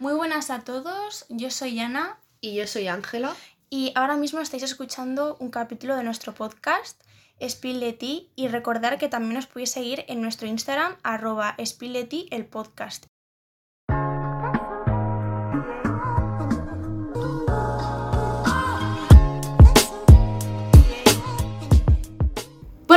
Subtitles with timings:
[0.00, 3.34] Muy buenas a todos, yo soy Ana Y yo soy Ángela.
[3.68, 7.02] y ahora mismo estáis escuchando un capítulo de nuestro podcast
[7.40, 11.92] Spill de Ti y recordar que también os podéis seguir en nuestro Instagram arroba Spill
[11.92, 13.06] de Ti, el podcast.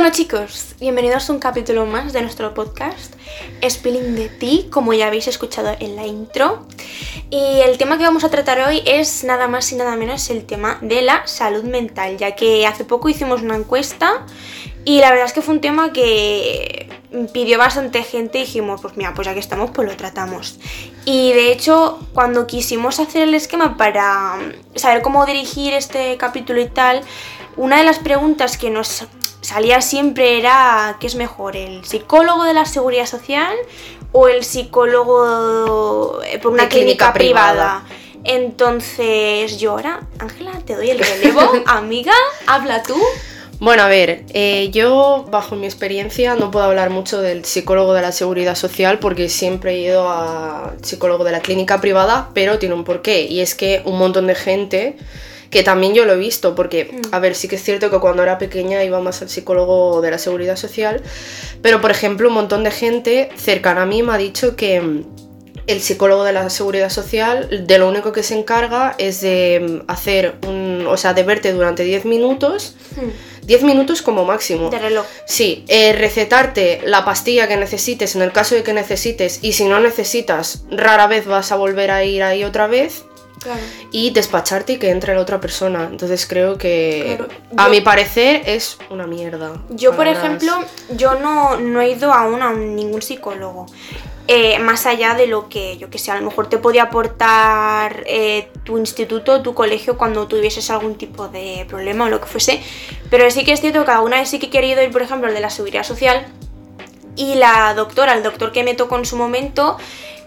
[0.02, 3.14] Bueno chicos, bienvenidos a un capítulo más de nuestro podcast
[3.64, 6.66] Spilling de Ti, como ya habéis escuchado en la intro.
[7.30, 10.44] Y el tema que vamos a tratar hoy es nada más y nada menos el
[10.44, 14.26] tema de la salud mental, ya que hace poco hicimos una encuesta
[14.84, 16.88] y la verdad es que fue un tema que
[17.32, 20.58] pidió bastante gente y dijimos, pues mira, pues ya que estamos, pues lo tratamos.
[21.04, 24.34] Y de hecho, cuando quisimos hacer el esquema para
[24.74, 27.02] saber cómo dirigir este capítulo y tal,
[27.56, 29.06] una de las preguntas que nos
[29.42, 31.56] salía siempre era ¿qué es mejor?
[31.56, 33.54] ¿El psicólogo de la seguridad social
[34.12, 37.82] o el psicólogo eh, por una De clínica, clínica privada?
[37.82, 38.02] privada.
[38.24, 42.12] Entonces yo ahora, Ángela, te doy el relevo, amiga,
[42.46, 42.96] habla tú.
[43.58, 48.02] Bueno, a ver, eh, yo bajo mi experiencia no puedo hablar mucho del psicólogo de
[48.02, 52.74] la seguridad social porque siempre he ido al psicólogo de la clínica privada, pero tiene
[52.74, 54.96] un porqué y es que un montón de gente,
[55.52, 58.22] que también yo lo he visto, porque, a ver, sí que es cierto que cuando
[58.22, 61.02] era pequeña iba más al psicólogo de la seguridad social,
[61.60, 65.04] pero por ejemplo un montón de gente cercana a mí me ha dicho que mm,
[65.66, 69.90] el psicólogo de la seguridad social de lo único que se encarga es de mm,
[69.90, 72.74] hacer un, o sea, de verte durante 10 minutos,
[73.44, 74.70] 10 minutos como máximo.
[74.70, 75.04] De reloj.
[75.26, 79.66] Sí, eh, recetarte la pastilla que necesites en el caso de que necesites y si
[79.66, 83.04] no necesitas, rara vez vas a volver a ir ahí otra vez
[83.42, 83.60] Claro.
[83.90, 85.88] y despacharte y que entre la otra persona.
[85.90, 89.62] Entonces creo que Claro, a yo- mi parecer es una mierda.
[89.70, 90.52] Yo, por ejemplo,
[90.96, 93.66] yo no, no he ido aún a ningún psicólogo.
[94.28, 98.04] Eh, más allá de lo que, yo que sé, a lo mejor te podía aportar
[98.06, 102.62] eh, tu instituto, tu colegio, cuando tuvieses algún tipo de problema o lo que fuese.
[103.10, 105.26] Pero sí que es cierto que alguna vez sí que he querido ir, por ejemplo,
[105.28, 106.24] al de la seguridad social.
[107.16, 109.76] Y la doctora, el doctor que me tocó en su momento,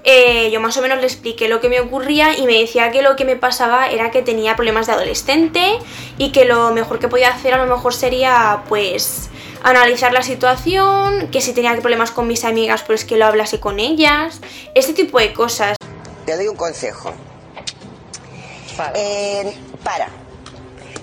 [0.08, 3.02] eh, yo más o menos le expliqué lo que me ocurría y me decía que
[3.02, 5.80] lo que me pasaba era que tenía problemas de adolescente
[6.20, 9.30] y que lo mejor que podía hacer a lo mejor sería pues
[9.64, 13.80] analizar la situación, que si tenía problemas con mis amigas pues que lo hablase con
[13.80, 14.42] ellas,
[14.76, 15.76] este tipo de cosas.
[16.28, 17.12] Te doy un consejo.
[18.94, 20.10] Eh, para.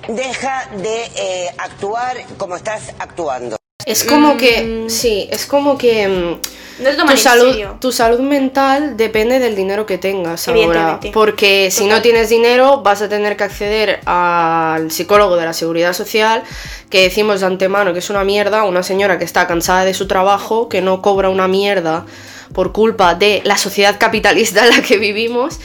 [0.07, 3.57] Deja de eh, actuar como estás actuando.
[3.87, 4.37] Es como Mm.
[4.37, 9.55] que, sí, es como que mm, No toman tu salud, tu salud mental depende del
[9.55, 10.99] dinero que tengas ahora.
[11.13, 11.97] Porque si Total.
[11.97, 16.43] no tienes dinero, vas a tener que acceder al psicólogo de la seguridad social,
[16.91, 20.07] que decimos de antemano que es una mierda, una señora que está cansada de su
[20.09, 22.07] trabajo, que no cobra una mierda
[22.55, 25.59] por culpa de la sociedad capitalista en la que vivimos.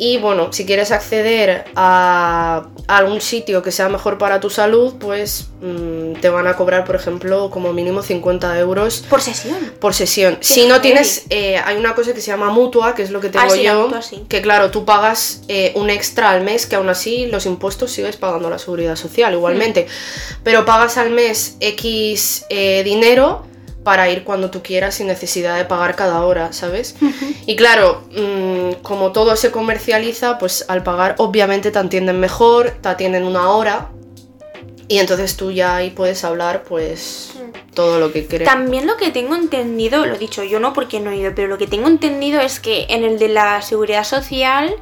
[0.00, 5.48] Y bueno, si quieres acceder a, algún sitio que sea mejor para tu salud, pues
[5.60, 9.56] mm, te van a cobrar, por ejemplo, como mínimo 50 euros Por sesión.
[9.80, 10.38] por sesión.
[10.40, 13.28] Si no tienes, eh, hay una cosa que se llama mutua, que es lo que
[13.28, 14.24] tengo Ah, sí, yo, mutua, sí.
[14.28, 18.16] que claro, tú pagas eh, un extra al mes, que aún así los impuestos sigues
[18.16, 20.34] pagando la seguridad social igualmente, Mm.
[20.44, 23.47] pero pagas al mes X eh, dinero
[23.88, 26.94] para ir cuando tú quieras sin necesidad de pagar cada hora, ¿sabes?
[27.46, 32.90] Y claro, mm, como todo se comercializa, pues al pagar obviamente te atienden mejor, te
[32.90, 33.88] atienden una hora
[34.88, 37.32] y entonces tú ya ahí puedes hablar pues
[37.72, 38.46] todo lo que quieras.
[38.46, 41.48] También lo que tengo entendido, lo he dicho yo no porque no he ido, pero
[41.48, 44.76] lo que tengo entendido es que en el de la seguridad social,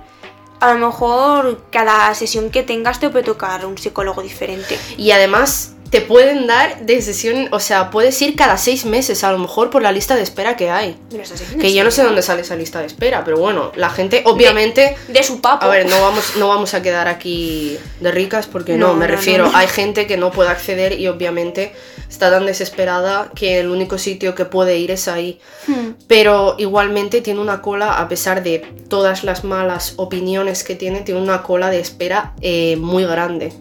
[0.58, 4.76] a lo mejor cada sesión que tengas te puede tocar un psicólogo diferente.
[4.96, 9.32] Y además te pueden dar de sesión, o sea, puedes ir cada seis meses a
[9.32, 10.96] lo mejor por la lista de espera que hay.
[11.10, 13.38] ¿Me lo estás diciendo Que yo no sé dónde sale esa lista de espera, pero
[13.38, 14.96] bueno, la gente obviamente...
[15.08, 15.64] De su papo.
[15.64, 19.06] A ver, no vamos, no vamos a quedar aquí de ricas porque no, No, me
[19.06, 21.72] no, refiero, hay gente que no puede acceder y obviamente
[22.08, 25.40] está tan desesperada que el único sitio que puede ir es ahí.
[25.66, 25.92] Hmm.
[26.08, 28.58] Pero igualmente tiene una cola, a pesar de
[28.88, 33.52] todas las malas opiniones que tiene, tiene una cola de espera eh, muy grande.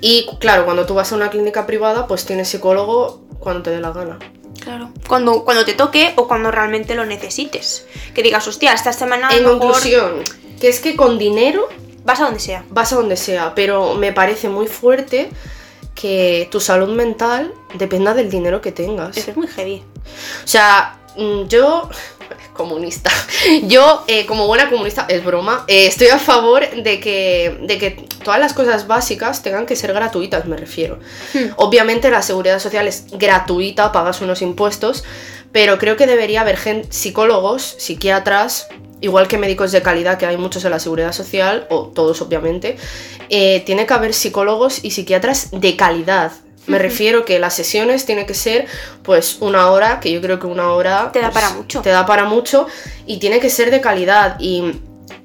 [0.00, 3.80] Y claro, cuando tú vas a una clínica privada, pues tienes psicólogo cuando te dé
[3.80, 4.18] la gana.
[4.60, 4.90] Claro.
[5.06, 7.86] Cuando, cuando te toque o cuando realmente lo necesites.
[8.14, 10.22] Que digas, hostia, esta semana en mejor conclusión,
[10.60, 11.68] que es que con dinero
[12.04, 12.64] vas a donde sea.
[12.70, 15.30] vas a donde sea, pero me parece muy fuerte
[15.94, 19.16] que tu salud mental dependa del dinero que tengas.
[19.16, 19.82] Eso es muy heavy.
[20.44, 21.88] O sea, mm, yo,
[22.54, 23.10] comunista,
[23.64, 27.90] yo eh, como buena comunista, es broma, eh, estoy a favor de que, de que
[28.24, 30.98] todas las cosas básicas tengan que ser gratuitas, me refiero.
[31.34, 31.48] Hmm.
[31.56, 35.04] Obviamente la seguridad social es gratuita, pagas unos impuestos,
[35.52, 38.68] pero creo que debería haber gen- psicólogos, psiquiatras
[39.00, 42.76] igual que médicos de calidad, que hay muchos en la seguridad social, o todos obviamente,
[43.28, 46.32] eh, tiene que haber psicólogos y psiquiatras de calidad.
[46.66, 48.66] Me refiero que las sesiones tienen que ser
[49.02, 51.10] pues una hora, que yo creo que una hora...
[51.12, 51.82] Te da pues, para mucho.
[51.82, 52.66] Te da para mucho
[53.06, 54.80] y tiene que ser de calidad y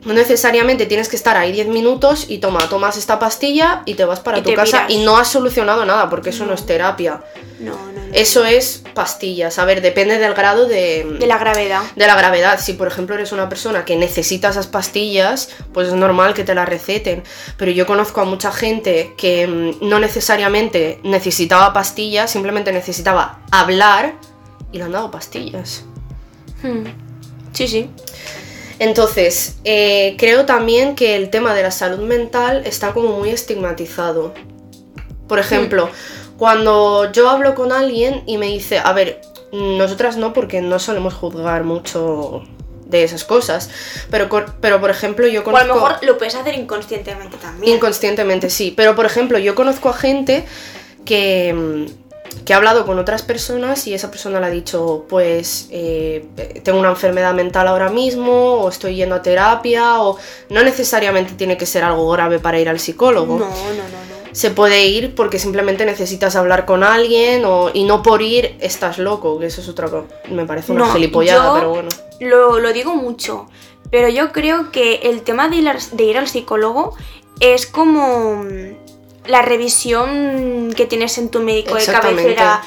[0.06, 4.06] no necesariamente tienes que estar ahí 10 minutos y toma, tomas esta pastilla y te
[4.06, 4.92] vas para Y tu casa miras.
[4.92, 7.22] y no has solucionado nada porque eso no, es terapia.
[7.60, 8.00] No, no, no.
[8.14, 9.60] Eso es pastillas.
[9.60, 11.82] A ver, depende del grado de, De la gravedad.
[11.96, 12.60] de la gravedad.
[12.60, 16.56] Si por ejemplo eres una persona que necesita esas pastillas, pues es normal que te
[16.56, 17.24] las receten.
[17.58, 24.16] Pero yo conozco a mucha gente que mm, no necesariamente necesitaba pastillas, simplemente necesitaba hablar
[24.72, 25.84] y le han dado pastillas.
[26.64, 26.84] Hmm.
[27.52, 27.90] Sí, sí.
[28.80, 34.34] Entonces, eh, creo también que el tema de la salud mental está como muy estigmatizado.
[35.28, 35.90] Por ejemplo,
[36.38, 39.22] cuando yo hablo con alguien y me dice, a ver,
[39.52, 42.44] nosotras no porque no solemos juzgar mucho
[42.86, 43.70] de esas cosas,
[44.10, 44.28] pero,
[44.62, 45.68] pero por ejemplo yo O a conozco...
[45.68, 47.76] lo mejor lo puedes hacer inconscientemente también.
[47.76, 48.74] Inconscientemente, sí.
[48.76, 50.46] Pero, por ejemplo, yo conozco a gente
[51.06, 51.88] que,
[52.46, 56.26] que ha hablado con otras personas y esa persona le ha dicho, pues, eh,
[56.64, 60.18] tengo una enfermedad mental ahora mismo, o estoy yendo a terapia, o
[60.50, 63.38] no necesariamente tiene que ser algo grave para ir al psicólogo.
[63.38, 64.20] no, no, no, no.
[64.32, 69.00] Se puede ir porque simplemente necesitas hablar con alguien o, y no por ir estás
[69.00, 70.06] loco, que eso es otra cosa.
[70.30, 71.90] Me parece una No, gilipollada, yo- pero bueno.
[72.20, 73.48] Lo, lo digo mucho,
[73.90, 76.96] pero yo creo que el tema de ir, al- de ir al psicólogo
[77.40, 78.44] es como
[79.30, 82.64] la revisión que tienes en tu médico de cabecera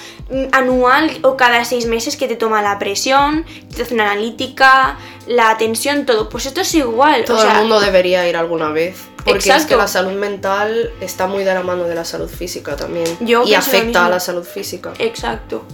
[0.53, 3.45] anual o cada seis meses que te toma la presión,
[3.75, 6.29] te hace una analítica, la tensión, todo.
[6.29, 7.25] Pues esto es igual.
[7.25, 8.97] Todo o sea, el mundo debería ir alguna vez.
[9.25, 12.75] Porque es que la salud mental está muy de la mano de la salud física
[12.75, 13.07] también.
[13.21, 14.95] Yo y afecta a la salud física.
[14.99, 15.65] Exacto.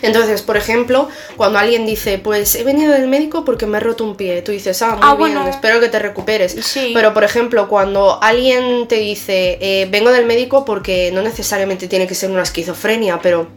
[0.00, 4.04] Entonces, por ejemplo, cuando alguien dice, pues he venido del médico porque me he roto
[4.04, 5.48] un pie, tú dices, ah, muy Ah, bien, bueno.
[5.48, 6.52] espero que te recuperes.
[6.64, 6.92] Sí.
[6.94, 12.06] Pero, por ejemplo, cuando alguien te dice, eh, vengo del médico porque no necesariamente tiene
[12.06, 13.48] que ser una esquizofrenia, pero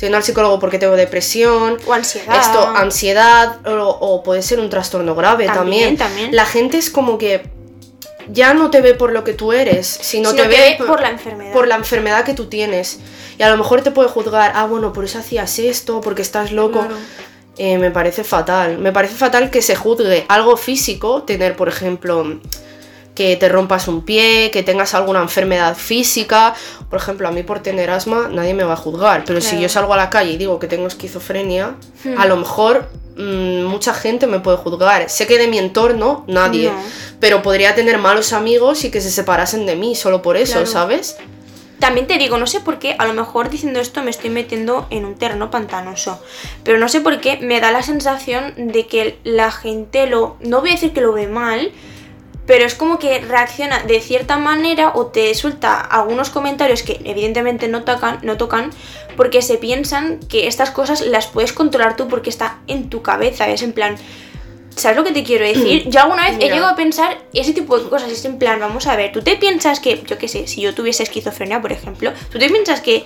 [0.00, 2.40] yendo al psicólogo porque tengo depresión, O ansiedad.
[2.40, 5.96] esto, ansiedad, o, o puede ser un trastorno grave También, también.
[5.96, 6.36] también.
[6.36, 7.42] La gente es como que
[8.28, 11.10] ya no te ve por lo que tú eres, sino, Sino te ve por la
[11.10, 11.52] enfermedad.
[11.52, 12.98] por la enfermedad que tú tienes.
[13.38, 16.52] Y a lo mejor te puede juzgar, ah, bueno, por eso hacías esto, porque estás
[16.52, 16.78] loco.
[16.80, 16.96] Claro.
[17.56, 18.78] Eh, me parece fatal.
[18.78, 22.40] Me parece fatal que se juzgue algo físico, tener, por ejemplo,
[23.14, 26.54] que te rompas un pie, que tengas alguna enfermedad física.
[26.90, 29.68] Por ejemplo, a mí por tener asma nadie me va a juzgar, pero si yo
[29.68, 31.74] salgo a la calle y digo que tengo esquizofrenia,
[32.04, 32.18] Hmm.
[32.20, 35.08] a lo mejor mm, mucha gente me puede juzgar.
[35.08, 36.82] Sé que de mi entorno nadie, No.
[37.20, 40.66] pero podría tener malos amigos y que se separasen de mí solo por eso, Claro.
[40.66, 41.16] ¿sabes?
[41.78, 44.86] También te digo, no sé por qué, a lo mejor diciendo esto me estoy metiendo
[44.90, 46.20] en un terreno pantanoso,
[46.64, 50.60] pero no sé por qué me da la sensación de que la gente lo, no
[50.60, 51.70] voy a decir que lo ve mal,
[52.46, 57.68] pero es como que reacciona de cierta manera o te suelta algunos comentarios que evidentemente
[57.68, 58.70] no tocan, no tocan
[59.16, 63.48] porque se piensan que estas cosas las puedes controlar tú porque está en tu cabeza,
[63.48, 63.96] es en plan...
[64.76, 65.84] ¿Sabes lo que te quiero decir?
[65.88, 68.10] Yo alguna vez he llegado a pensar ese tipo de cosas.
[68.10, 70.74] Es en plan, vamos a ver, tú te piensas que, yo qué sé, si yo
[70.74, 73.04] tuviese esquizofrenia, por ejemplo, tú te piensas que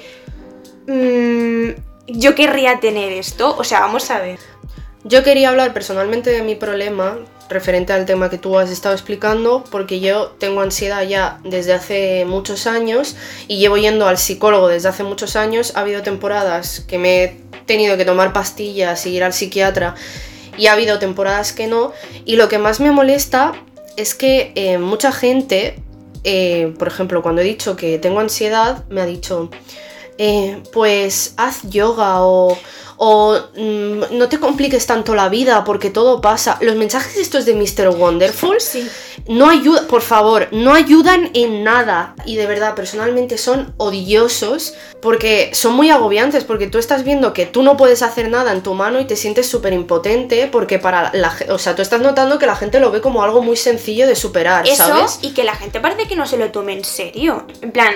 [0.86, 3.54] mm, yo querría tener esto.
[3.58, 4.38] O sea, vamos a ver.
[5.04, 7.18] Yo quería hablar personalmente de mi problema
[7.48, 12.24] referente al tema que tú has estado explicando, porque yo tengo ansiedad ya desde hace
[12.24, 15.72] muchos años y llevo yendo al psicólogo desde hace muchos años.
[15.74, 17.36] Ha habido temporadas que me he
[17.66, 19.94] tenido que tomar pastillas y ir al psiquiatra
[20.56, 21.92] y ha habido temporadas que no.
[22.24, 23.52] Y lo que más me molesta
[23.96, 25.82] es que eh, mucha gente,
[26.24, 29.50] eh, por ejemplo, cuando he dicho que tengo ansiedad, me ha dicho,
[30.18, 32.58] eh, pues haz yoga o,
[32.98, 36.58] o mm, no te compliques tanto la vida porque todo pasa.
[36.60, 37.88] Los mensajes estos de Mr.
[37.96, 38.88] Wonderful Sí.
[39.28, 42.14] no ayudan, por favor, no ayudan en nada.
[42.26, 47.46] Y de verdad, personalmente son odiosos porque son muy agobiantes porque tú estás viendo que
[47.46, 51.10] tú no puedes hacer nada en tu mano y te sientes súper impotente porque para
[51.14, 54.06] la o sea, tú estás notando que la gente lo ve como algo muy sencillo
[54.08, 55.20] de superar, Eso ¿sabes?
[55.22, 57.46] y que la gente parece que no se lo tome en serio.
[57.62, 57.94] En plan,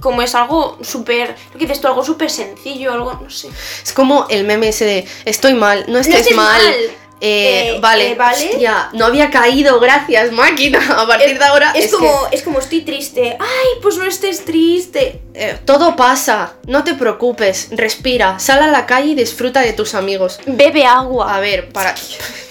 [0.00, 1.34] como es algo súper.
[1.52, 3.12] Lo que dices tú, algo súper sencillo, algo.
[3.22, 3.48] No sé.
[3.82, 6.60] Es como el meme ese de estoy mal, no estés estés mal.
[6.62, 6.74] mal.
[7.20, 8.50] Eh, Eh, vale, eh, vale.
[8.50, 10.78] hostia, no había caído, gracias máquina.
[11.00, 13.36] A partir de ahora Es, es que- como, es como estoy triste.
[13.40, 15.22] Ay, pues no estés triste.
[15.32, 19.94] Eh, todo pasa, no te preocupes, respira, sal a la calle y disfruta de tus
[19.94, 20.38] amigos.
[20.44, 21.34] Bebe agua.
[21.34, 21.94] A ver, para,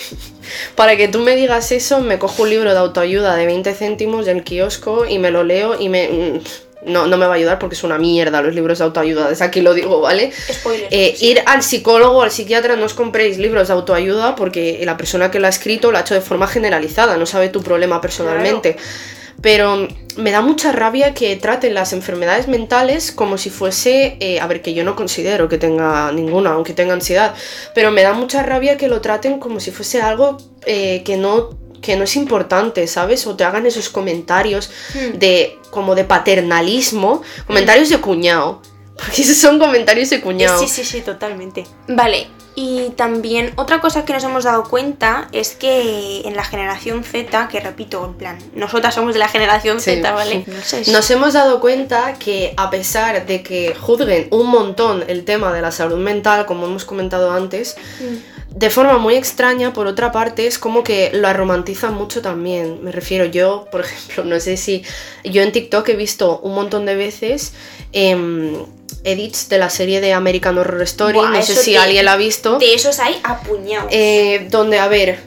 [0.75, 4.25] para que tú me digas eso, me cojo un libro de autoayuda de 20 céntimos
[4.25, 6.39] del kiosco y me lo leo y me, mm,
[6.85, 9.45] no, no me va a ayudar porque es una mierda los libros de autoayuda, desde
[9.45, 10.31] aquí lo digo, ¿vale?
[10.51, 10.87] Spoiler.
[10.91, 14.97] Eh, ir al psicólogo o al psiquiatra, no os compréis libros de autoayuda porque la
[14.97, 18.01] persona que lo ha escrito lo ha hecho de forma generalizada, no sabe tu problema
[18.01, 18.77] personalmente.
[19.41, 24.47] Pero me da mucha rabia que traten las enfermedades mentales como si fuese, eh, a
[24.47, 27.33] ver, que yo no considero que tenga ninguna, aunque tenga ansiedad,
[27.75, 31.49] pero me da mucha rabia que lo traten como si fuese algo eh, que no
[31.83, 33.27] que no es importante, ¿sabes?
[33.27, 35.19] O te hagan esos comentarios Hmm.
[35.19, 38.61] de como de paternalismo, comentarios de cuñado.
[38.97, 40.59] Porque esos son comentarios de cuñado.
[40.59, 41.65] Sí, sí, sí, totalmente.
[41.87, 47.03] Vale, y también otra cosa que nos hemos dado cuenta es que en la generación
[47.03, 49.95] Z, que repito, en plan, nosotras somos de la generación Sí.
[49.95, 50.43] Z, ¿vale?
[50.45, 55.25] No sé, Nos hemos dado cuenta que a pesar de que juzguen un montón el
[55.25, 58.32] tema de la salud mental, como hemos comentado antes, Mm.
[58.55, 62.83] De forma muy extraña, por otra parte, es como que la romantizan mucho también.
[62.83, 64.83] Me refiero, yo, por ejemplo, no sé si
[65.24, 67.53] yo en TikTok he visto un montón de veces
[67.91, 68.53] em,
[69.03, 72.17] edits de la serie de American Horror Story, Buah, no sé si alguien la ha
[72.17, 72.60] visto.
[72.60, 73.89] De esos hay apuñados.
[73.91, 75.19] Eh, donde, a ver,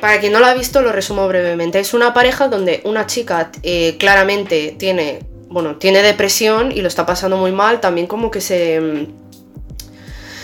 [0.00, 1.78] para quien no la ha visto, lo resumo brevemente.
[1.78, 7.06] Es una pareja donde una chica eh, claramente tiene, bueno, tiene depresión y lo está
[7.06, 9.21] pasando muy mal, también como que se, mm,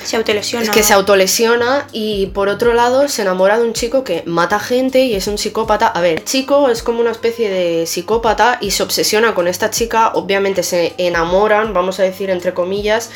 [0.08, 0.64] se autolesiona.
[0.64, 4.58] es que se autolesiona y por otro lado se enamora de un chico que mata
[4.58, 5.86] gente y es un psicópata.
[5.88, 9.70] A ver, el chico es como una especie de psicópata y se obsesiona con esta
[9.70, 13.10] chica, obviamente se enamoran, vamos a decir entre comillas,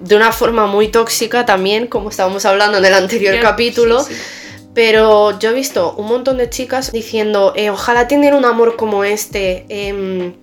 [0.00, 4.02] de una forma muy tóxica también, como estábamos hablando en el anterior Sí, capítulo.
[4.02, 4.14] sí.
[4.74, 9.04] Pero yo he visto un montón de chicas diciendo, eh, ojalá tener un amor como
[9.04, 10.34] este, em,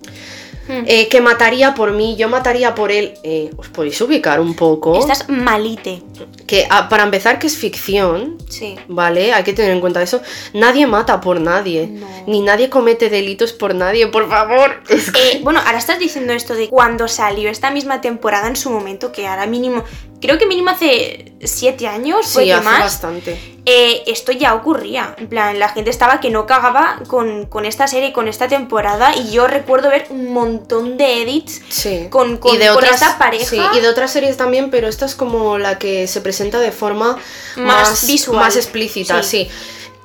[0.66, 0.84] Hmm.
[0.86, 3.14] eh, que mataría por mí, yo mataría por él.
[3.22, 4.98] Eh, ¿Os podéis ubicar un poco?
[4.98, 6.02] Estás malite.
[6.46, 8.76] Que ah, para empezar que es ficción, Sí.
[8.88, 9.32] ¿vale?
[9.34, 10.20] Hay que tener en cuenta eso.
[10.52, 12.06] Nadie mata por nadie, No.
[12.26, 14.82] ni nadie comete delitos por nadie, por favor.
[14.88, 18.56] Es que- Eh, bueno, ahora estás diciendo esto de cuando salió esta misma temporada en
[18.56, 19.84] su momento, que ahora mínimo,
[20.24, 23.38] creo que mínimo hace siete años, sí, hace más, bastante.
[23.66, 25.14] eh, esto ya ocurría.
[25.18, 29.14] En plan, la gente estaba que no cagaba con, con esta serie, con esta temporada,
[29.16, 32.06] y yo recuerdo ver un montón de edits Sí.
[32.10, 33.44] con, con, y de con otras, esta pareja.
[33.44, 36.72] sí, y de otras series también, pero esta es como la que se presenta de
[36.72, 37.18] forma
[37.56, 38.38] Más más, visual.
[38.38, 39.44] más explícita, Sí.
[39.44, 39.50] sí.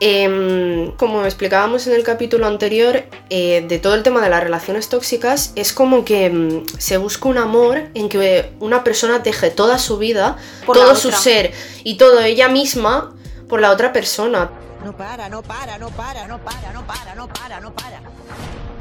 [0.01, 4.87] Em, como explicábamos en el capítulo anterior, eh, de todo el tema de las relaciones
[4.87, 9.77] tóxicas, es como que em, se busca un amor en que una persona deje toda
[9.77, 11.51] su vida, Por todo su ser
[11.83, 13.13] y todo ella misma
[13.49, 14.51] por la otra persona.
[14.85, 18.01] No para, no para, no para, no para, no para, no para, no para.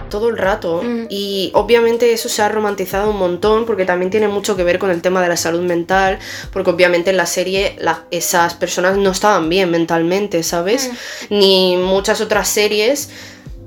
[0.08, 0.82] Todo el rato.
[0.82, 1.06] Mm.
[1.08, 4.90] Y obviamente eso se ha romantizado un montón porque también tiene mucho que ver con
[4.90, 6.18] el tema de la salud mental,
[6.52, 10.90] porque obviamente en la serie la- esas personas no estaban bien mentalmente, ¿sabes?
[11.30, 13.10] Ni muchas otras series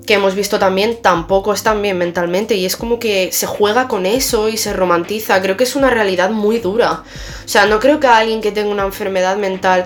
[0.05, 4.07] que hemos visto también tampoco están bien mentalmente y es como que se juega con
[4.07, 5.39] eso y se romantiza.
[5.41, 7.03] Creo que es una realidad muy dura.
[7.45, 9.86] O sea, no creo que a alguien que tenga una enfermedad mental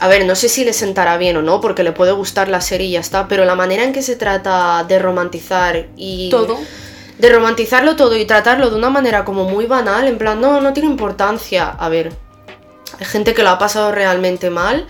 [0.00, 2.60] a ver, no sé si le sentará bien o no, porque le puede gustar la
[2.60, 6.28] serie y ya está, pero la manera en que se trata de romantizar y...
[6.30, 6.58] Todo.
[7.18, 10.74] De romantizarlo todo y tratarlo de una manera como muy banal, en plan, no, no
[10.74, 11.70] tiene importancia.
[11.70, 12.12] A ver,
[12.98, 14.86] hay gente que lo ha pasado realmente mal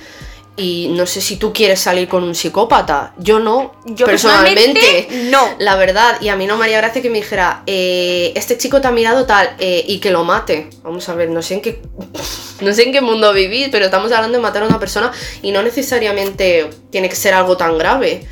[0.57, 3.13] y no sé si tú quieres salir con un psicópata.
[3.19, 5.07] Yo no, Yo personalmente.
[5.31, 5.47] no.
[5.59, 8.81] La verdad, y a mí no me haría gracia que me dijera, eh, este chico
[8.81, 10.71] te ha mirado tal eh, y que lo mate.
[10.83, 11.83] Vamos a ver, no sé en qué.
[12.61, 15.51] No sé en qué mundo vivís, pero estamos hablando de matar a una persona y
[15.53, 18.27] no necesariamente tiene que ser algo tan grave.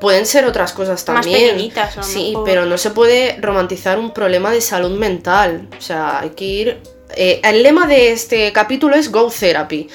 [0.00, 1.50] Pueden ser otras cosas Más también.
[1.52, 2.44] pequeñitas, a lo Sí, mejor.
[2.44, 5.68] pero no se puede romantizar un problema de salud mental.
[5.78, 6.80] O sea, hay que ir.
[7.16, 9.88] eh, el lema de este capítulo es Go Therapy.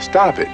[0.00, 0.48] Stop it.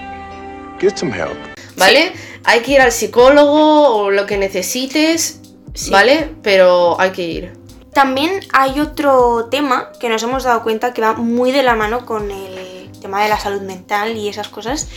[0.81, 1.33] Get some help.
[1.77, 2.13] ¿Vale?
[2.45, 5.41] Hay que ir al psicólogo o lo que necesites,
[5.75, 5.91] Sí.
[5.91, 6.29] ¿vale?
[6.43, 7.53] Pero hay que ir.
[7.95, 12.05] También hay otro tema que nos hemos dado cuenta que va muy de la mano
[12.05, 14.89] con el tema de la salud mental y esas cosas.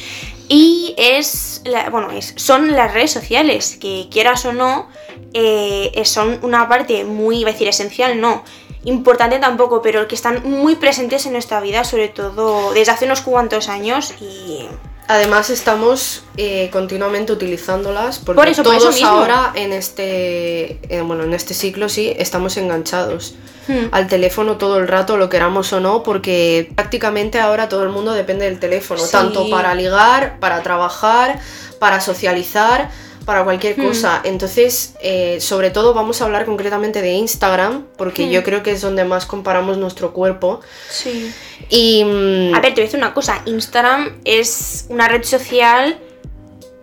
[0.49, 1.61] Y es,
[1.91, 4.87] bueno, es, son las redes sociales, que quieras o no,
[5.33, 8.43] eh, son una parte muy, iba a decir esencial, no,
[8.83, 13.21] importante tampoco, pero que están muy presentes en nuestra vida, sobre todo desde hace unos
[13.21, 14.67] cuantos años y...
[15.09, 19.07] Además estamos eh, continuamente utilizándolas porque Por eso, por todos eso mismo.
[19.07, 23.35] ahora en este eh, bueno en este ciclo sí estamos enganchados
[23.69, 23.89] Hmm.
[23.91, 28.13] al teléfono todo el rato lo queramos o no porque prácticamente ahora todo el mundo
[28.13, 29.11] depende del teléfono Sí.
[29.11, 31.37] tanto para ligar para trabajar
[31.77, 32.89] para socializar
[33.27, 33.85] para cualquier Hmm.
[33.87, 38.29] cosa entonces eh, sobre todo vamos a hablar concretamente de Instagram porque Hmm.
[38.31, 41.31] yo creo que es donde más comparamos nuestro cuerpo Sí.
[41.69, 43.41] y mm, A ver, te voy a decir una cosa.
[43.45, 45.99] Instagram es una red social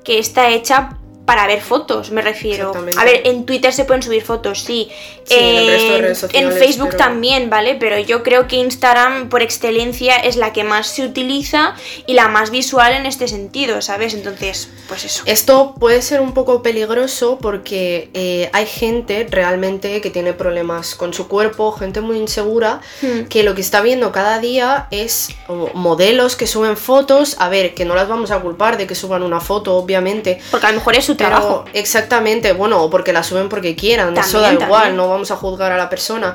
[0.04, 2.72] que está hecha para ver fotos, me refiero.
[2.98, 4.90] A ver, en Twitter se pueden subir fotos, sí.
[5.24, 7.76] Sí, en sociales, Facebook pero- también, ¿vale?
[7.80, 11.74] Pero yo creo que Instagram, por excelencia, es la que más se utiliza
[12.06, 14.12] y la más visual en este sentido, ¿sabes?
[14.12, 15.22] Entonces, pues eso.
[15.24, 21.14] Esto puede ser un poco peligroso porque eh, hay gente realmente que tiene problemas con
[21.14, 23.24] su cuerpo, gente muy insegura, Hmm.
[23.30, 25.28] que lo que está viendo cada día es
[25.72, 27.36] modelos que suben fotos.
[27.38, 30.40] A ver, que no las vamos a culpar de que suban una foto, obviamente.
[30.50, 31.64] Porque a lo mejor es su Pero trabajo.
[31.72, 34.96] exactamente, bueno, o porque la suben porque quieran, eso da igual, también.
[34.96, 36.34] no vamos a juzgar a la persona.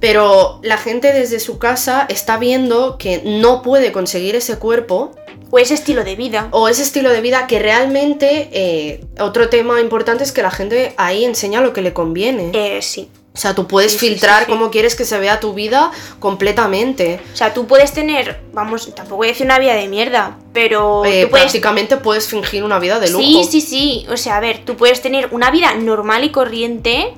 [0.00, 5.12] Pero la gente desde su casa está viendo que no puede conseguir ese cuerpo
[5.50, 6.48] O ese estilo de vida.
[6.50, 10.92] o ese estilo de vida que realmente eh, otro tema importante es que la gente
[10.96, 12.50] ahí enseña lo que le conviene.
[12.52, 13.08] Eh, sí.
[13.36, 14.50] O sea, tú puedes sí, filtrar sí, sí.
[14.52, 17.20] cómo quieres que se vea tu vida completamente.
[17.34, 21.04] O sea, tú puedes tener, vamos, tampoco voy a decir una vida de mierda, pero
[21.04, 21.44] Eh, tú puedes...
[21.44, 23.22] prácticamente puedes fingir una vida de lujo.
[23.22, 24.06] Sí, sí, sí.
[24.10, 27.12] O sea, a ver, tú puedes tener una vida normal y corriente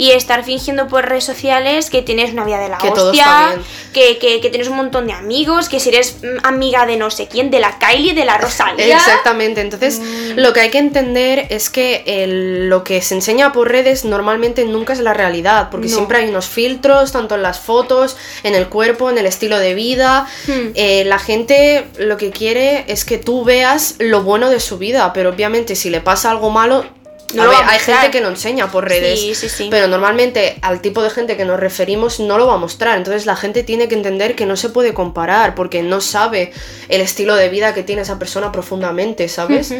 [0.00, 3.58] y estar fingiendo por redes sociales que tienes una vida de la Que hostia,
[3.92, 7.10] que, que, que tienes un montón de amigos, que si eres mm, amiga de no
[7.10, 8.96] sé quién, de la Kylie, de la Rosalía.
[8.96, 10.38] Exactamente, entonces Mm.
[10.38, 14.64] lo que hay que entender es que el- lo que se enseña por redes normalmente
[14.64, 15.94] nunca es la realidad, porque No.
[15.96, 19.74] siempre hay unos filtros, tanto en las fotos, en el cuerpo, en el estilo de
[19.74, 20.26] vida.
[20.46, 20.70] Hmm.
[20.76, 25.12] Eh, la gente lo que quiere es que tú veas lo bueno de su vida,
[25.12, 26.86] pero obviamente si le pasa algo malo...
[27.34, 29.68] No a ver, hay gente que no enseña por redes, Sí, sí, sí.
[29.70, 32.96] pero normalmente al tipo de gente que nos referimos no lo va a mostrar.
[32.98, 36.52] Entonces la gente tiene que entender que no se puede comparar porque no sabe
[36.88, 39.72] el estilo de vida que tiene esa persona profundamente, ¿sabes?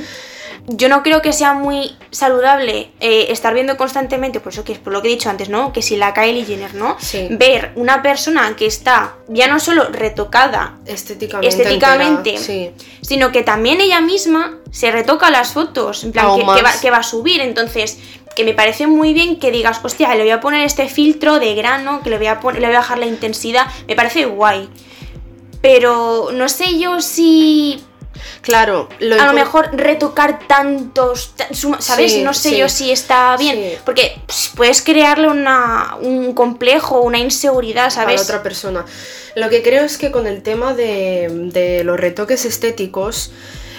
[0.72, 4.78] Yo no creo que sea muy saludable eh, estar viendo constantemente, por eso que es
[4.78, 5.72] por lo que he dicho antes, ¿no?
[5.72, 6.96] Que si la Kylie Jenner, ¿no?
[7.00, 7.26] Sí.
[7.32, 11.48] Ver una persona que está ya no solo retocada, Estéticamente.
[11.48, 12.30] Estéticamente.
[12.36, 12.70] entera, sí.
[13.00, 16.80] sino que también ella misma se retoca las fotos, en plan, que, que va, más.
[16.80, 17.40] que va a subir.
[17.40, 17.98] Entonces,
[18.36, 21.56] que me parece muy bien que digas, hostia, le voy a poner este filtro de
[21.56, 24.68] grano, que le voy a, poner, le voy a bajar la intensidad, me parece guay.
[25.60, 27.82] Pero no sé yo si
[28.42, 31.34] Claro, lo a lo mejor retocar tantos,
[31.78, 32.12] ¿sabes?
[32.12, 32.56] Sí, no sé sí.
[32.56, 33.78] yo si está bien, Sí.
[33.84, 38.23] porque pues, puedes crearle una, un complejo, una inseguridad, a la ¿sabes?
[38.23, 38.84] otra persona.
[39.36, 43.30] Lo que creo es que con el tema de, de los retoques estéticos,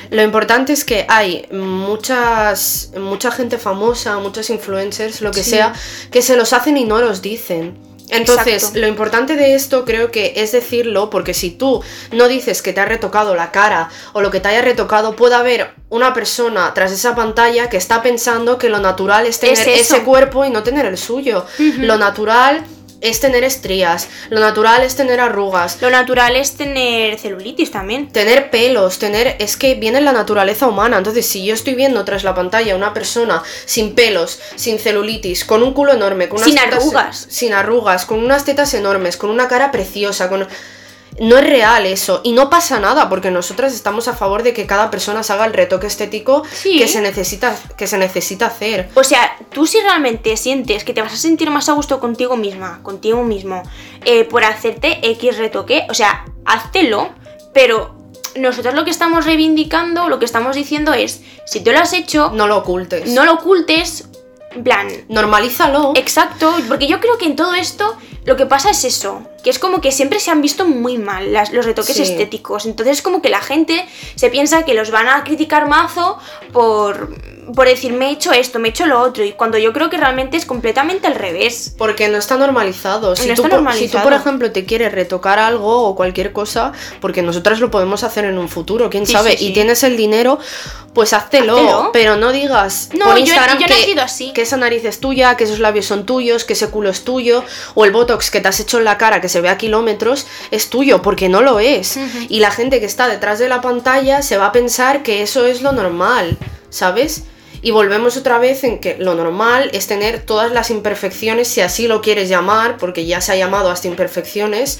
[0.09, 5.73] lo importante es que hay muchas, mucha gente famosa, muchos influencers, lo que sea,
[6.11, 7.77] que se los hacen y no los dicen.
[8.11, 8.79] Entonces, Exacto.
[8.79, 12.81] lo importante de esto creo que es decirlo, porque si tú no dices que te
[12.81, 16.91] has retocado la cara o lo que te haya retocado, puede haber una persona tras
[16.91, 20.61] esa pantalla que está pensando que lo natural es tener Es ese cuerpo y no
[20.61, 21.45] tener el suyo.
[21.77, 22.65] Lo natural
[23.01, 28.11] es tener estrías, lo natural es tener arrugas, Lo natural es tener celulitis también.
[28.11, 29.35] tener pelos, tener...
[29.39, 30.97] Es que viene en la naturaleza humana.
[30.97, 35.63] Entonces, si yo estoy viendo tras la pantalla una persona sin pelos, sin celulitis, con
[35.63, 37.25] un culo enorme, con unas Sin tetas- arrugas.
[37.29, 40.47] Sin arrugas, con unas tetas enormes, con una cara preciosa, con...
[41.19, 44.65] No es real eso y no pasa nada porque nosotras estamos a favor de que
[44.65, 46.77] cada persona se haga el retoque estético Sí.
[46.79, 48.89] que, se necesita, que se necesita hacer.
[48.95, 52.37] O sea, tú si realmente sientes que te vas a sentir más a gusto contigo
[52.37, 53.61] misma, contigo mismo,
[54.05, 57.09] eh, por hacerte X retoque, o sea, háztelo,
[57.53, 57.95] pero
[58.37, 62.31] nosotros lo que estamos reivindicando, lo que estamos diciendo es, si tú lo has hecho,
[62.33, 63.09] No lo ocultes.
[63.11, 64.07] no lo ocultes,
[64.63, 65.91] plan, Normalízalo.
[65.95, 69.57] Exacto, porque yo creo que en todo esto lo que pasa es eso, que es
[69.59, 72.03] como que siempre se han visto muy mal las- los retoques Sí.
[72.03, 73.83] estéticos, entonces es como que la gente
[74.15, 76.19] se piensa que los van a criticar mazo
[76.53, 77.15] por,
[77.55, 79.89] por decir me he hecho esto, me he hecho lo otro, y cuando yo creo
[79.89, 81.73] que realmente es completamente al revés.
[81.77, 83.15] Porque no está normalizado.
[83.15, 84.03] Si, No tú, está por- si normalizado.
[84.03, 88.25] tú, por ejemplo, te quieres retocar algo o cualquier cosa, porque nosotras lo podemos hacer
[88.25, 90.37] en un futuro, quién Sí, sabe, sí, y tienes el dinero,
[90.93, 91.89] pues háztelo, Háztelo.
[91.93, 94.33] pero no digas No, por yo- Instagram yo he que, nacido así.
[94.33, 97.43] que esa nariz es tuya, que esos labios son tuyos, que ese culo es tuyo,
[97.75, 100.27] o el botox que te has hecho en la cara que se ve a kilómetros
[100.51, 101.97] es tuyo, porque no lo es.
[102.29, 105.45] Y la gente que está detrás de la pantalla se va a pensar que eso
[105.45, 106.37] es lo normal,
[106.69, 107.23] ¿sabes?
[107.63, 111.87] Y volvemos otra vez en que lo normal es tener todas las imperfecciones, si así
[111.87, 114.79] lo quieres llamar, porque ya se ha llamado hasta imperfecciones,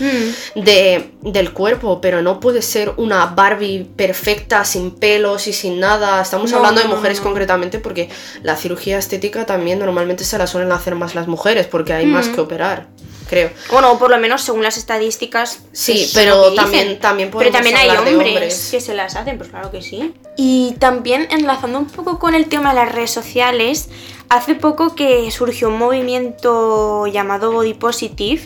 [0.56, 6.24] de, del cuerpo, pero no puede ser una Barbie perfecta, sin pelos y sin nada.
[6.24, 7.26] Estamos No, hablando de mujeres no.
[7.26, 8.10] concretamente porque
[8.42, 12.30] la cirugía estética también normalmente se la suelen hacer más las mujeres porque hay más
[12.30, 12.88] que operar,
[13.32, 13.50] creo.
[13.72, 15.62] Bueno, por lo menos según las estadísticas.
[15.72, 18.68] Sí, pero también- también Pero podemos también hay hombres.
[18.70, 20.14] que se las hacen, pues claro que sí.
[20.38, 23.88] Y también enlazando un poco con el tema de las redes sociales,
[24.30, 28.42] hace poco que surgió un movimiento llamado Body Positive,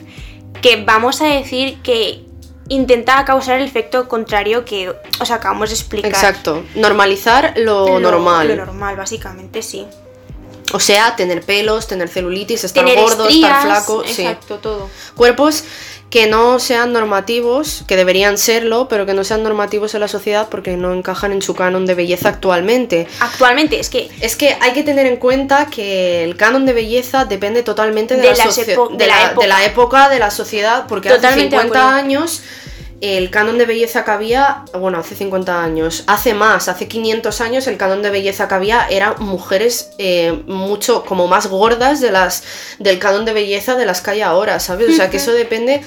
[0.61, 2.21] que vamos a decir que
[2.69, 6.09] intenta causar el efecto contrario que os acabamos de explicar.
[6.11, 6.63] Exacto.
[6.75, 8.47] Normalizar lo, Lo- normal.
[8.47, 9.85] Lo normal, básicamente, sí.
[10.73, 14.03] O sea, tener pelos, tener celulitis, estar Tener gordo, estrías, estar flaco.
[14.05, 14.23] sí.
[14.23, 14.89] Exacto, todo.
[15.15, 15.63] Cuerpos
[16.09, 20.47] que no sean normativos, que deberían serlo, pero que no sean normativos en la sociedad
[20.49, 23.07] porque no encajan en su canon de belleza actualmente.
[23.19, 27.25] Actualmente, es que Es que hay que tener en cuenta que el canon de belleza
[27.25, 29.41] depende totalmente de, De la, de la época.
[29.43, 31.97] de la época, de la sociedad, porque Totalmente hace 50 acuerdo.
[32.05, 32.41] años
[33.01, 37.67] el canon de belleza que había, bueno, hace 50 años, hace más, hace 500 años
[37.67, 42.43] el canon de belleza que había eran mujeres eh, mucho como más gordas de las
[42.79, 44.89] del canon de belleza de las que hay ahora, ¿sabes?
[44.89, 45.81] O sea, que eso depende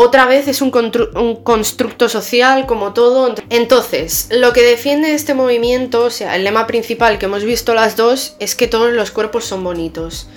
[0.00, 0.70] otra vez es un,
[1.16, 3.34] un constructo social como todo.
[3.50, 7.96] Entonces, lo que defiende este movimiento, o sea, el lema principal que hemos visto las
[7.96, 10.28] dos, es que todos los cuerpos son bonitos.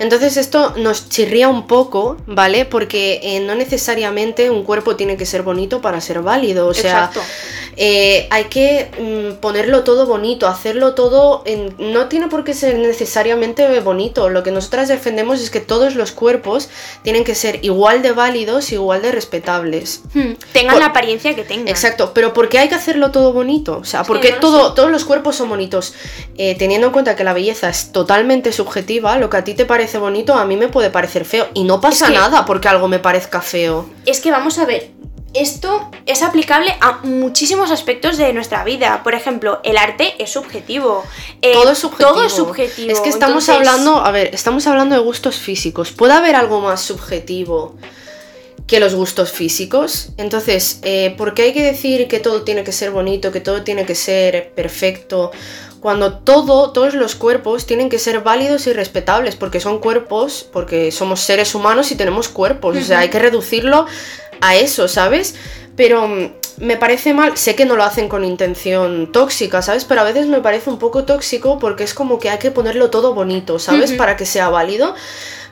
[0.00, 2.64] Entonces esto nos chirría un poco, ¿vale?
[2.64, 6.66] Porque eh, no necesariamente un cuerpo tiene que ser bonito para ser válido.
[6.68, 7.10] O sea,
[7.76, 8.90] eh, hay que
[9.36, 11.42] mm, ponerlo todo bonito, hacerlo todo.
[11.46, 11.74] En...
[11.78, 14.28] No tiene por qué ser necesariamente bonito.
[14.30, 16.68] Lo que nosotras defendemos es que todos los cuerpos
[17.02, 20.00] tienen que ser igual de válidos, igual de respetables.
[20.14, 21.68] hmm, tengan Por- la apariencia que tengan.
[21.68, 23.78] Exacto, pero ¿por qué hay que hacerlo todo bonito?
[23.78, 24.74] O sea, Es que porque no lo todo, sé.
[24.76, 25.94] todos los cuerpos son bonitos.
[26.36, 29.64] Eh, teniendo en cuenta que la belleza es totalmente subjetiva, lo que a ti te
[29.66, 31.48] parece bonito a mí me puede parecer feo.
[31.54, 33.88] Y no pasa Es que- nada porque algo me parezca feo.
[34.06, 34.90] Es que vamos a ver,
[35.34, 39.02] esto es aplicable a muchísimos aspectos de nuestra vida.
[39.02, 41.02] Por ejemplo, el arte es subjetivo.
[41.42, 42.10] Eh, todo es subjetivo.
[42.10, 42.90] Todo es subjetivo.
[42.92, 45.90] Es que estamos Entonces, hablando, a ver, estamos hablando de gustos físicos.
[45.90, 47.74] ¿Puede haber algo más subjetivo
[48.68, 50.10] que los gustos físicos?
[50.18, 53.62] Entonces, eh, ¿por qué hay que decir que todo tiene que ser bonito, que todo
[53.62, 55.32] tiene que ser perfecto?
[55.84, 60.90] Cuando todo, todos los cuerpos tienen que ser válidos y respetables, porque son cuerpos, porque
[60.90, 62.78] somos seres humanos y tenemos cuerpos.
[62.78, 63.84] O sea, hay que reducirlo
[64.40, 65.34] a eso, ¿sabes?
[65.76, 69.84] Pero mm, me parece mal, sé que no lo hacen con intención tóxica, ¿sabes?
[69.84, 72.88] Pero a veces me parece un poco tóxico porque es como que hay que ponerlo
[72.88, 73.92] todo bonito, ¿sabes?
[73.92, 74.94] Para que sea válido.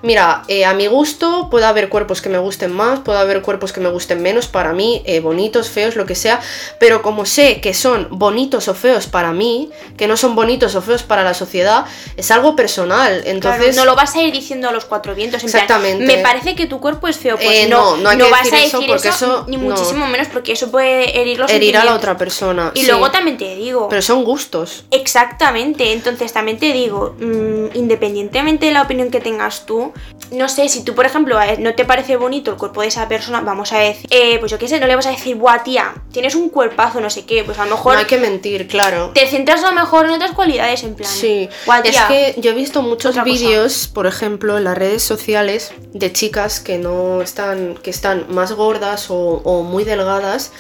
[0.02, 3.72] Mira, eh, a mi gusto puede haber cuerpos que me gusten más, puede haber cuerpos
[3.72, 6.40] que me gusten menos para mí, eh, bonitos, feos, lo que sea,
[6.78, 10.82] pero como sé que son bonitos o feos para mí, que no son bonitos o
[10.82, 11.86] feos para la sociedad,
[12.16, 13.20] es algo personal.
[13.22, 15.42] claro, Entonces, no lo vas a ir diciendo a los cuatro vientos.
[15.44, 16.04] En plan, Exactamente.
[16.16, 17.36] me parece que tu cuerpo es feo.
[17.36, 19.44] Pues Eh, no, no, no hay que vas decir a eso decir porque eso, eso
[19.48, 19.70] ni no.
[19.70, 22.72] muchísimo menos, porque eso puede herir los herir a la otra persona.
[22.74, 22.86] Y sí.
[22.86, 23.88] luego también te digo.
[23.88, 24.84] Pero son gustos.
[24.90, 29.91] Exactamente, entonces también te digo, mm, independientemente de la opinión que tengas tú,
[30.30, 33.06] no sé, si tú por ejemplo eh, no te parece bonito el cuerpo de esa
[33.08, 35.62] persona, vamos a decir, eh, pues yo qué sé, no le vas a decir, buah
[35.62, 38.66] tía, tienes un cuerpazo, no sé qué, pues a lo mejor No hay que mentir,
[38.68, 39.10] claro.
[39.14, 42.08] te centras a lo mejor en otras cualidades, en plan, Sí, "Buah, es tía".
[42.08, 46.78] que yo he visto muchos vídeos, por ejemplo, en las redes sociales de chicas que
[46.78, 50.52] no están, que están más gordas o, o muy delgadas,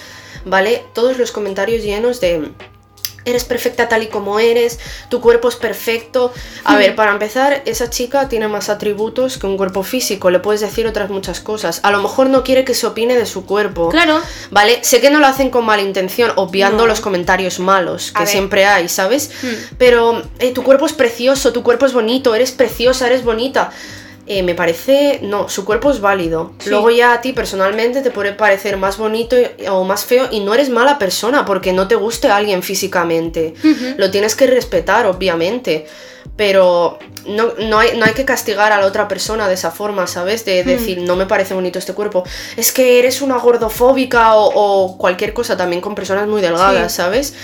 [0.44, 0.84] ¿vale?
[0.92, 2.50] Todos los comentarios llenos de
[3.24, 6.32] eres perfecta tal y como eres, tu cuerpo es perfecto.
[6.64, 6.78] A Hmm.
[6.78, 10.86] ver, para empezar, esa chica tiene más atributos que un cuerpo físico, le puedes decir
[10.86, 11.80] otras muchas cosas.
[11.82, 13.88] A lo mejor no quiere que se opine de su cuerpo.
[13.90, 14.20] Claro.
[14.50, 16.86] Vale, sé que no lo hacen con mala intención, obviando No.
[16.86, 19.30] los comentarios malos que siempre hay, ¿sabes?
[19.42, 19.76] Hmm.
[19.78, 23.70] Pero eh, tu cuerpo es precioso, tu cuerpo es bonito, eres preciosa, eres bonita.
[24.38, 26.52] Eh, me parece, no, su cuerpo es válido.
[26.58, 26.70] Sí.
[26.70, 29.36] Luego ya a ti personalmente te puede parecer más bonito
[29.70, 33.54] o más feo y no eres mala persona porque no te guste alguien físicamente.
[33.98, 35.86] Lo tienes que respetar, obviamente.
[36.36, 40.06] Pero no, no, hay, no hay que castigar a la otra persona de esa forma,
[40.06, 40.44] ¿sabes?
[40.44, 42.24] De decir, no me parece bonito este cuerpo.
[42.56, 46.96] Es que eres una gordofóbica o, o cualquier cosa también con personas muy delgadas, Sí.
[46.96, 47.34] ¿sabes?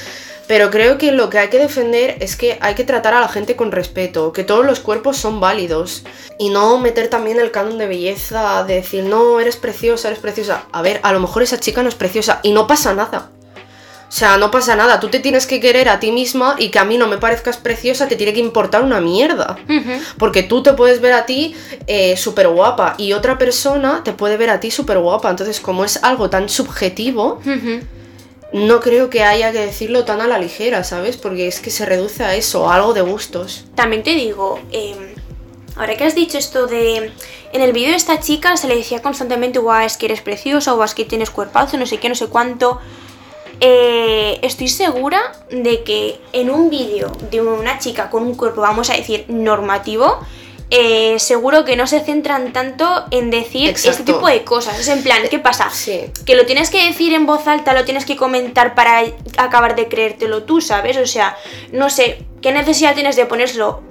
[0.48, 3.28] Pero creo que lo que hay que defender es que hay que tratar a la
[3.28, 6.04] gente con respeto, que todos los cuerpos son válidos.
[6.38, 10.64] Y no meter también el canon de belleza, de decir, no, eres preciosa, eres preciosa.
[10.72, 13.30] A ver, a lo mejor esa chica no es preciosa y no pasa nada.
[14.08, 16.78] O sea, no pasa nada, tú te tienes que querer a ti misma y que
[16.78, 19.58] a mí no me parezcas preciosa te tiene que importar una mierda.
[20.16, 21.54] Porque tú te puedes ver a ti
[22.16, 25.28] súper guapa y otra persona te puede ver a ti súper guapa.
[25.28, 27.42] Entonces, como es algo tan subjetivo.
[28.52, 31.16] No creo que haya que decirlo tan a la ligera, ¿sabes?
[31.16, 33.64] Porque es que se reduce a eso, a algo de gustos.
[33.74, 35.14] También te digo, eh,
[35.76, 37.12] ahora que has dicho esto de...
[37.52, 40.74] En el vídeo de esta chica se le decía constantemente, guau, es que eres preciosa,
[40.74, 42.78] o es que tienes cuerpazo, no sé qué, no sé cuánto.
[43.60, 48.88] Eh, estoy segura de que en un vídeo de una chica con un cuerpo, vamos
[48.90, 50.20] a decir, normativo,
[50.70, 54.78] eh, seguro que no se centran tanto en decir este tipo de cosas.
[54.78, 55.70] Es en plan, ¿qué pasa?
[55.70, 56.10] Sí.
[56.26, 59.02] Que lo tienes que decir en voz alta, lo tienes que comentar para
[59.36, 60.96] acabar de creértelo tú, ¿sabes?
[60.98, 61.36] O sea,
[61.72, 63.82] no sé, ¿qué necesidad tienes de ponérselo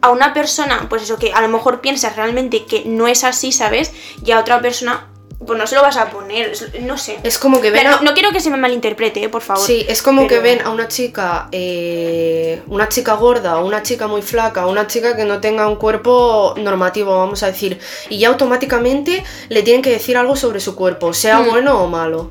[0.00, 3.50] a una persona, pues eso, que a lo mejor piensas realmente que no es así,
[3.50, 3.92] ¿sabes?
[4.24, 5.08] Y a otra persona
[5.46, 7.18] pues no se lo vas a poner, no sé.
[7.22, 9.40] Es como que ven Pero a- no, no quiero que se me malinterprete, eh, por
[9.42, 9.64] favor.
[9.64, 14.20] Sí, es como que ven a una chica, eh, una chica gorda, una chica muy
[14.22, 19.24] flaca, una chica que no tenga un cuerpo normativo, vamos a decir, y ya automáticamente
[19.48, 21.50] le tienen que decir algo sobre su cuerpo, sea Hmm.
[21.50, 22.30] bueno o malo.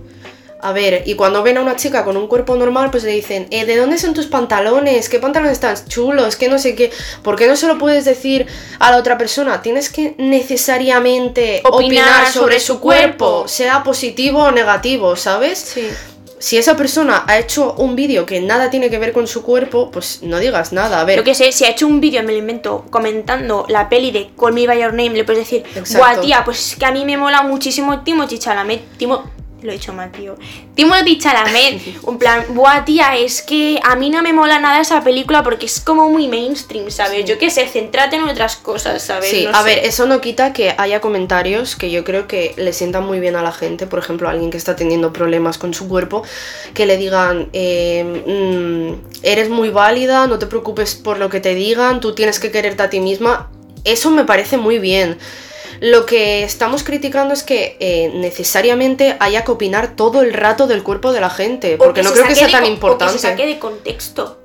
[0.68, 3.48] A ver, y cuando ven a una chica con un cuerpo normal, pues le dicen,
[3.52, 5.08] eh, ¿de dónde son tus pantalones?
[5.08, 6.36] ¿Qué pantalones tan chulos?
[6.36, 6.92] ¿Qué no sé qué?
[7.24, 9.62] ¿Por qué no se lo puedes decir a la otra persona?
[9.62, 13.48] Tienes que necesariamente Opinar opinar, sobre, sobre su cuerpo, cuerpo.
[13.48, 15.58] sea positivo o negativo, ¿sabes?
[15.60, 15.88] Sí.
[16.38, 19.90] Si esa persona ha hecho un vídeo que nada tiene que ver con su cuerpo,
[19.90, 21.00] pues no digas nada.
[21.00, 23.88] A ver, Yo que sé, si ha hecho un vídeo, me lo invento, comentando la
[23.88, 25.64] peli de Call Me By Your Name, le puedes decir,
[25.96, 28.98] guau, tía, pues es que a mí me mola muchísimo Timothy Chalamet.
[28.98, 29.37] Timo...
[29.64, 30.36] Lo he dicho mal, tío.
[30.76, 31.82] Timothy Chalamet.
[32.04, 35.66] un plan, buah, tía, es que a mí no me mola nada esa película porque
[35.66, 37.26] es como muy mainstream, ¿sabes?
[37.26, 39.32] Yo qué sé, céntrate en otras cosas, ¿sabes?
[39.32, 39.66] Sí, No a sé.
[39.66, 43.36] ver, eso no quita que haya comentarios que yo creo que le sientan muy bien
[43.36, 43.88] a la gente.
[43.88, 46.22] Por ejemplo, alguien que está teniendo problemas con su cuerpo,
[46.76, 51.56] que le digan, eh, mm, eres muy válida, no te preocupes por lo que te
[51.56, 53.50] digan, tú tienes que quererte a ti misma.
[53.84, 55.18] Eso me parece muy bien.
[55.80, 60.84] Lo que estamos criticando es que eh, necesariamente haya que opinar todo el rato del
[60.84, 63.20] cuerpo de la gente, porque no creo que sea tan co- o que se importante.
[63.20, 64.40] saque de contexto.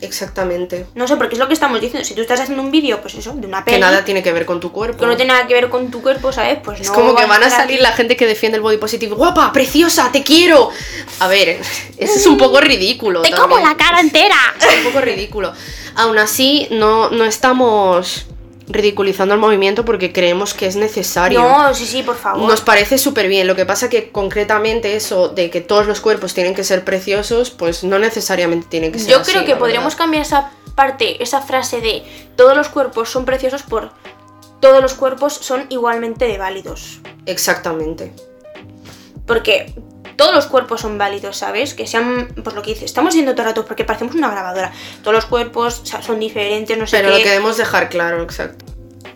[0.00, 0.86] Exactamente.
[0.94, 2.06] No sé, porque es lo que estamos diciendo.
[2.06, 4.32] Si tú estás haciendo un vídeo, pues eso, de una peli, Que nada tiene que
[4.32, 4.98] ver con tu cuerpo.
[5.00, 6.58] que no tiene nada que ver con tu cuerpo, ¿sabes?
[6.62, 8.76] Pues Es no como que van a salir aquí- la gente que defiende el body
[8.76, 9.16] positive.
[9.16, 9.52] ¡Guapa!
[9.52, 10.10] ¡Preciosa!
[10.12, 10.70] ¡Te quiero!
[11.18, 11.48] A ver,
[11.98, 13.22] eso es un poco ridículo.
[13.22, 13.48] ¡Te también.
[13.50, 14.36] como la cara entera!
[14.60, 15.52] Es un poco ridículo.
[15.96, 18.26] Aún así, no, no estamos
[18.68, 21.40] ridiculizando el movimiento porque creemos que es necesario.
[21.42, 22.48] No, sí, sí, por favor.
[22.48, 23.46] Nos parece súper bien.
[23.46, 27.50] Lo que pasa que concretamente eso de que todos los cuerpos tienen que ser preciosos,
[27.50, 30.04] pues no necesariamente tiene que ser Yo así, creo que podríamos verdad.
[30.04, 32.02] cambiar esa parte, esa frase de
[32.36, 33.90] todos los cuerpos son preciosos por
[34.60, 37.00] todos los cuerpos son igualmente de válidos.
[37.26, 38.12] Exactamente.
[39.26, 39.72] Porque
[40.18, 41.74] todos los cuerpos son válidos, ¿sabes?
[41.74, 44.72] Que sean, pues lo que dice, estamos yendo todo el rato porque parecemos una grabadora.
[45.02, 47.18] Todos los cuerpos o sea, son diferentes, no sé Pero qué.
[47.18, 48.64] lo queremos dejar claro, exacto.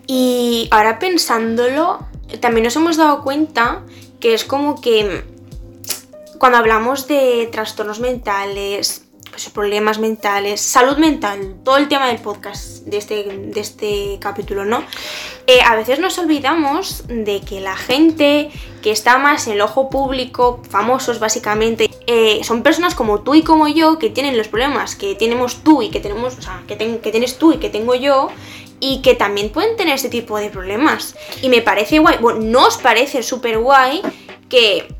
[0.07, 2.07] Y ahora pensándolo,
[2.39, 3.81] también nos hemos dado cuenta
[4.21, 5.25] que es como que
[6.39, 9.02] cuando hablamos de trastornos mentales,
[9.33, 14.63] pues problemas mentales, salud mental, todo el tema del podcast de este, de este capítulo,
[14.63, 14.83] ¿no?
[15.47, 18.51] Eh, a veces nos olvidamos de que la gente
[18.83, 23.41] que está más en el ojo público, famosos básicamente, eh, son personas como tú y
[23.41, 26.75] como yo que tienen los problemas que tenemos tú y que tenemos, o sea, que,
[26.75, 28.29] ten- que tienes tú y que tengo yo
[28.79, 31.15] y que también pueden tener este tipo de problemas.
[31.41, 34.03] Y me parece guay, bueno, nos parece súper guay
[34.47, 34.93] que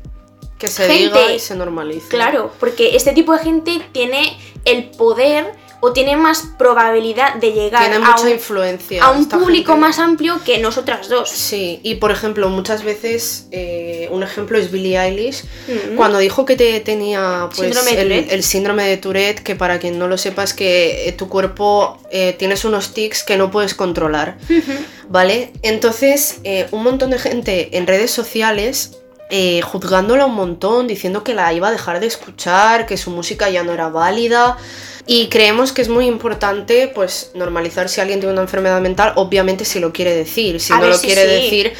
[0.58, 2.08] Que se Gente- diga y se normalice.
[2.08, 7.82] Claro, porque este tipo de gente tiene el poder o tiene más probabilidad de llegar
[7.90, 9.04] Tiene a un, influencia.
[9.04, 9.80] a un esta público gente.
[9.86, 11.28] más amplio que nosotras dos.
[11.28, 15.96] Sí, y por ejemplo, muchas veces, eh, un ejemplo es Billie Eilish, Mm.
[15.96, 20.08] cuando dijo que te tenía pues, Síndrome el, síndrome de Tourette, que para quien no
[20.08, 24.38] lo sepa es que eh, tu cuerpo eh, tienes unos tics que no puedes controlar,
[25.10, 25.52] ¿vale?
[25.62, 26.38] Entonces,
[26.70, 28.96] un montón de gente en redes sociales
[29.30, 33.48] eh, juzgándola un montón, diciendo que la iba a dejar de escuchar, que su música
[33.50, 34.56] ya no era válida.
[35.06, 39.64] Y creemos que es muy importante, pues, normalizar si alguien tiene una enfermedad mental, obviamente
[39.64, 40.60] si lo quiere decir.
[40.60, 41.42] Si A no lo quiere sí.
[41.42, 41.72] decir,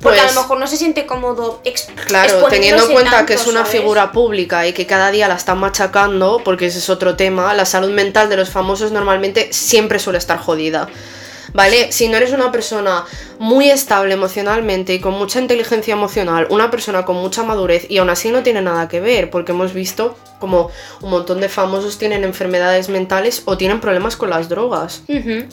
[0.00, 0.30] Porque pues.
[0.30, 1.62] a lo mejor no se siente cómodo
[2.06, 3.72] Claro, teniendo en cuenta que es una ¿sabes?
[3.80, 7.66] figura pública y que cada día la están machacando, porque ese es otro tema, la
[7.66, 10.88] salud mental de los famosos normalmente siempre suele estar jodida.
[11.54, 11.92] ¿Vale?
[11.92, 13.04] Si no eres una persona
[13.38, 18.10] muy estable emocionalmente y con mucha inteligencia emocional, una persona con mucha madurez y aún
[18.10, 20.70] así no tiene nada que ver, porque hemos visto como
[21.02, 25.02] un montón de famosos tienen enfermedades mentales o tienen problemas con las drogas.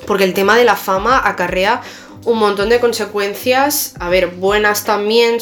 [0.08, 1.82] Porque el tema de la fama acarrea
[2.26, 5.38] un montón de consecuencias, a ver, buenas también,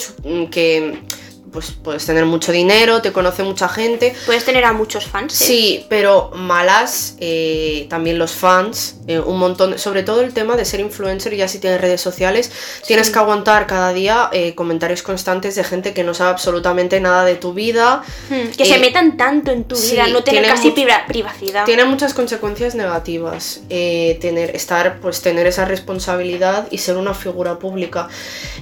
[0.51, 0.99] que
[1.57, 4.13] pues puedes tener mucho dinero, te conoce mucha gente.
[4.27, 5.41] Puedes tener a muchos fans.
[5.41, 5.43] ¿eh?
[5.43, 10.65] Sí, pero malas, eh, también los fans, eh, un montón, sobre todo el tema de
[10.65, 12.51] ser influencer, ya si tienes redes sociales,
[12.85, 17.25] tienes que aguantar cada día eh, comentarios constantes de gente que no sabe absolutamente nada
[17.25, 18.03] de tu vida.
[18.29, 20.75] Hmm, Que se metan tanto en tu sí, vida, no tener casi
[21.07, 21.65] privacidad.
[21.65, 28.09] Tiene muchas consecuencias negativas tener, estar, pues tener esa responsabilidad y ser una figura pública.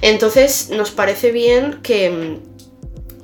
[0.00, 2.55] Entonces, nos parece bien que mm,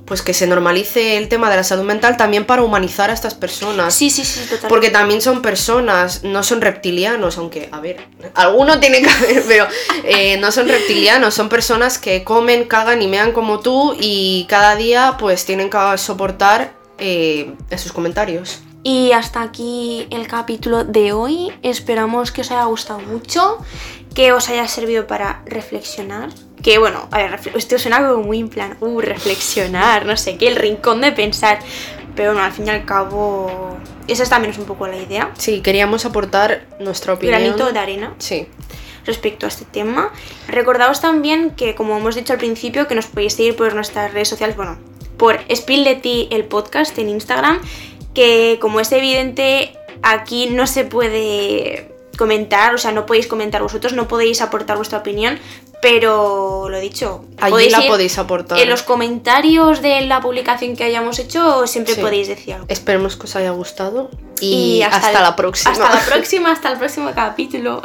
[0.05, 3.35] pues que se normalice el tema de la salud mental también para humanizar a estas
[3.35, 3.93] personas.
[3.93, 4.67] Sí, sí, sí, totalmente.
[4.67, 9.67] Porque también son personas, no son reptilianos, aunque, a ver, alguno tiene que haber, pero
[10.03, 14.75] eh, no son reptilianos, son personas que comen, cagan y mean como tú y cada
[14.75, 18.61] día pues tienen que soportar eh, esos comentarios.
[18.83, 21.51] Y hasta aquí el capítulo de hoy.
[21.61, 23.57] Esperamos que os haya gustado mucho,
[24.13, 26.29] que os haya servido para reflexionar,
[26.63, 30.47] que bueno, a ver, esto suena como muy en plan, uh, reflexionar, no sé qué,
[30.47, 31.59] el rincón de pensar.
[32.15, 33.75] Pero bueno, al fin y al cabo,
[34.07, 35.31] esa también es un poco la idea.
[35.37, 37.39] Sí, queríamos aportar nuestra opinión.
[37.39, 38.47] Granito de arena Sí.
[39.05, 40.11] respecto a este tema.
[40.47, 44.29] Recordaos también que, como hemos dicho al principio, que nos podéis seguir por nuestras redes
[44.29, 44.77] sociales, bueno,
[45.17, 47.59] por Spill de Ti, el podcast en Instagram,
[48.13, 53.93] que como es evidente, aquí no se puede comentar, o sea, no podéis comentar vosotros,
[53.93, 55.39] no podéis aportar vuestra opinión,
[55.81, 58.57] pero lo dicho, Allí la ir podéis aportar.
[58.59, 62.01] En los comentarios de la publicación que hayamos hecho, siempre Sí.
[62.01, 62.65] podéis decir algo.
[62.69, 65.71] Esperemos que os haya gustado y, hasta, el- la próxima.
[65.71, 67.81] Hasta la próxima, hasta el próximo capítulo.